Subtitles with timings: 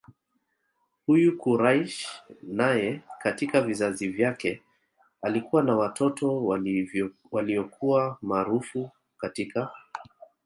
[1.05, 2.07] Huyu Quraysh
[2.41, 4.61] naye katika vizazi vyake
[5.21, 6.45] alikuwa na watoto
[7.31, 9.71] waliyokuwa maaraufu katika